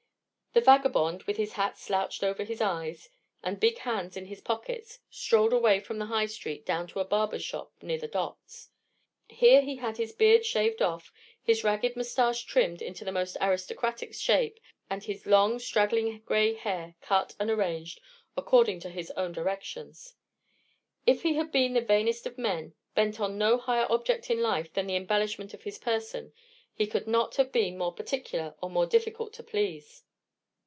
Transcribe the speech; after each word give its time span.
The 0.53 0.59
vagabond, 0.59 1.23
with 1.23 1.37
his 1.37 1.53
hat 1.53 1.77
slouched 1.77 2.25
over 2.25 2.43
his 2.43 2.59
eyes, 2.59 3.09
and 3.41 3.57
big 3.57 3.77
hands 3.77 4.17
in 4.17 4.25
his 4.25 4.41
pockets, 4.41 4.99
strolled 5.09 5.53
away 5.53 5.79
from 5.79 5.97
the 5.97 6.07
High 6.07 6.25
Street 6.25 6.65
down 6.65 6.87
to 6.87 6.99
a 6.99 7.05
barber's 7.05 7.41
shop 7.41 7.71
near 7.81 7.97
the 7.97 8.09
docks. 8.09 8.69
Here 9.29 9.61
he 9.61 9.77
had 9.77 9.95
his 9.95 10.11
beard 10.11 10.45
shaved 10.45 10.81
off, 10.81 11.13
his 11.41 11.63
ragged 11.63 11.95
moustache 11.95 12.43
trimmed 12.43 12.81
into 12.81 13.05
the 13.05 13.13
most 13.13 13.37
aristocratic 13.39 14.13
shape, 14.13 14.59
and 14.89 15.01
his 15.05 15.25
long, 15.25 15.57
straggling 15.57 16.19
grey 16.25 16.53
hair 16.53 16.95
cut 16.99 17.33
and 17.39 17.49
arranged 17.49 18.01
according 18.35 18.81
to 18.81 18.89
his 18.89 19.09
own 19.11 19.31
directions. 19.31 20.15
If 21.05 21.23
he 21.23 21.35
had 21.35 21.53
been 21.53 21.71
the 21.75 21.79
vainest 21.81 22.25
of 22.27 22.37
men, 22.37 22.73
bent 22.93 23.21
on 23.21 23.37
no 23.37 23.57
higher 23.57 23.87
object 23.89 24.29
in 24.29 24.41
life 24.41 24.73
than 24.73 24.85
the 24.85 24.97
embellishment 24.97 25.53
of 25.53 25.63
his 25.63 25.77
person, 25.79 26.33
he 26.73 26.87
could 26.87 27.07
not 27.07 27.37
have 27.37 27.53
been 27.53 27.77
more 27.77 27.93
particular 27.93 28.53
or 28.61 28.69
more 28.69 28.85
difficult 28.85 29.31
to 29.35 29.43
please. 29.43 30.03